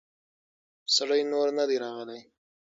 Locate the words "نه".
1.57-1.63